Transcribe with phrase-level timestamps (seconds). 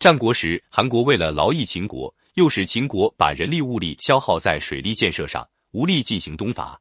[0.00, 6.80] 战国时，韩国为了劳役秦国，又使秦国把人力物力消耗在水利建设上，无力进行东伐，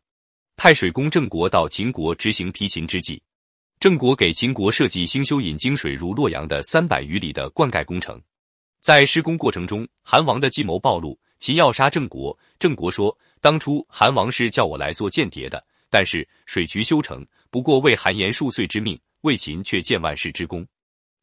[0.55, 3.21] 派水工郑国到秦国执行疲秦之计。
[3.77, 8.17] 郑国给秦国设计兴修引泾水入洛阳的三百余里的灌溉工程，
[8.79, 12.37] 在施工过程中，韩王的计谋暴露，秦要杀郑国。
[12.57, 20.65] 郑国说：“当初韩王是叫我来做间谍的，但是水渠修成，不过为韩延数岁之命，为秦却建万世之功。”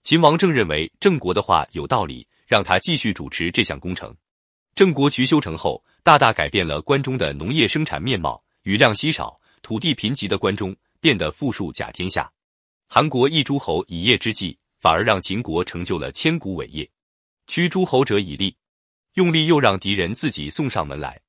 [0.06, 4.14] 秦王正认为郑国的话有道理，让他继续主持这项工程。
[4.76, 12.32] 郑国渠修成后，大大改变了关中的农业生产面貌，雨量稀少、土地贫瘠的关中变得富庶甲天下。
[12.86, 16.88] 韩国一诸侯以业之计，反而让秦国成就了千古伟业。
[17.48, 18.56] 驱诸侯者以利，
[19.14, 21.20] 用力又让敌人自己送上门来。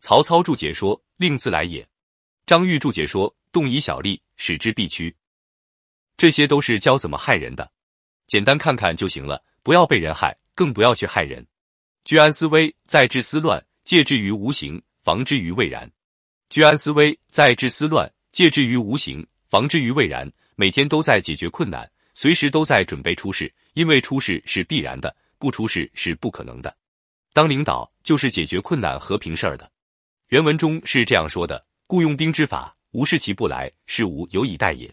[0.00, 1.88] 曹操注解说：“令自来也。”
[2.44, 5.16] 张玉注解说：“动以小利，使之必屈。”
[6.18, 7.72] 这些都是教怎么害人的。
[8.28, 11.44] 简单看看就行了，不要被人害，更不要去害人。
[12.04, 15.90] 居安思危，在治思乱，戒之于无形，防之于未然。
[16.50, 20.30] 居安思危，在治思乱，戒之于无形，防之于未然。
[20.56, 26.76] 每天都在解决困难，随时都在准备出事，因为出事是必然的，不出事是不可能的。
[27.32, 29.70] 当领导就是解决困难和平事儿的。
[30.28, 34.90] 原文中是这样说的：故用兵之法，无事其不来，是无有以待也；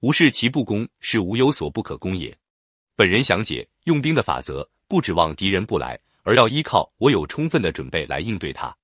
[0.00, 2.36] 无事其不攻，是无有所不可攻也。
[2.96, 8.74] 本人详解用兵的法则，不指望敌人不来，而要依靠我有充分的准备来应对他。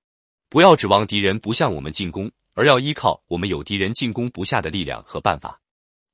[0.50, 5.58] 不要指望敌人不向我们进攻，而要依靠我们有敌人进攻不下的力量和办法。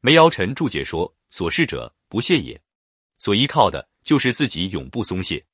[0.00, 2.60] 梅尧臣注解说：“所事者不懈也，
[3.18, 5.44] 所依靠的就是自己永不松懈。”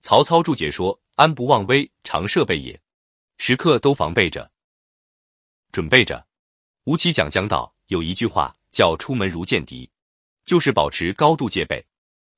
[0.00, 2.80] 曹操注解说：“安不忘危，常设备也，
[3.38, 4.48] 时刻都防备着，
[5.72, 6.24] 准备着。”
[6.86, 9.90] 吴起讲将道有一句话叫“出门如见敌”，
[10.48, 11.84] 就是保持高度戒备。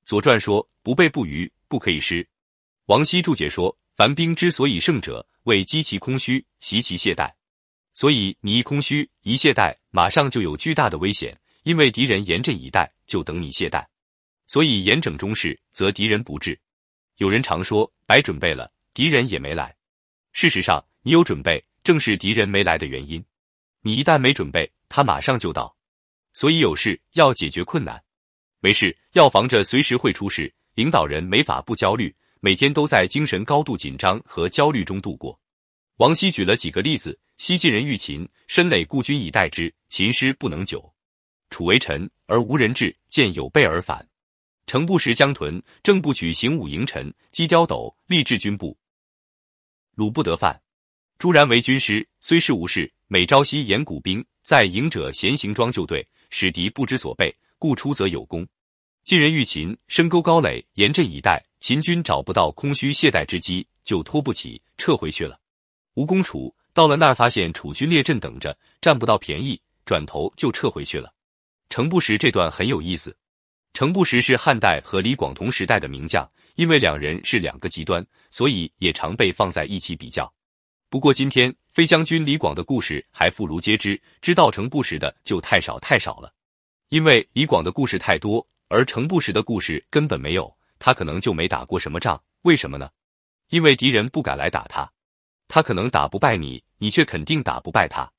[0.05, 2.29] 左传说：“不备不虞，不可以失。”
[2.87, 7.33] 王羲注解说：“凡兵之所以胜者，为击其空虚，袭其懈怠。
[7.95, 13.87] 所以你一空虚，一懈怠，马上就有巨大的危险，因为敌人严阵以待，就等你懈怠。
[14.49, 16.59] 所以严整中士，则敌人不至。
[17.19, 19.73] 有人常说，白准备了，敌人也没来。
[20.33, 23.25] 事实上，你有准备，正是敌人没来的原因。
[23.83, 25.77] 你一旦没准备，他马上就到。
[26.33, 28.03] 所以有事要解决困难。”
[28.61, 30.53] 没事，要防着随时会出事。
[30.75, 35.39] 领导人没法不焦虑，每天都在精神高度紧张和焦虑中度过。
[35.97, 40.79] 王羲举了几个例子：西晋人遇秦，申垒故军以待之，秦师不能久；
[41.51, 43.99] 楚为臣而无人治，见有备而返；
[44.67, 48.79] 程不食江屯，正不举行五营臣，击雕斗，立志军部，
[49.95, 50.59] 鲁不得犯。
[51.19, 57.35] 朱然为军师，虽是无事，每朝夕演鼓兵，在营者闲行装就队，使敌不知所备。
[57.59, 58.49] 故出则有功。
[59.05, 61.45] 晋人遇秦，深沟高垒，严阵以待。
[61.61, 65.39] 秦军找不到空虚懈怠之机，就拖不起，撤回去了。
[65.93, 71.13] 吴攻楚，到了那儿发现楚军列阵等着，占不到便宜，转头就撤回去了。
[71.69, 73.15] 程不识这段很有意思。
[73.75, 80.33] 程不识是汉代和李广同时代的名将，因为两人是两个极端，所以也常被放在一起比较。
[80.91, 86.35] 不过今天飞将军李广的故事还妇孺皆知，知道程不识的就太少太少了。
[86.89, 92.21] 因为李广的故事太多，而程不识的故事根本没有，他可能就没打过什么仗。
[92.43, 92.91] 为什么呢？
[93.51, 94.91] 因为敌人不敢来打他，
[95.47, 98.11] 他可能打不败你，你却肯定打不败他。